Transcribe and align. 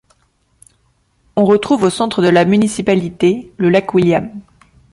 On 1.35 1.45
retrouve 1.45 1.83
au 1.83 1.91
centre 1.91 2.23
de 2.23 2.27
la 2.27 2.43
municipalité 2.43 3.53
le 3.57 3.69
lac 3.69 3.93
William. 3.93 4.31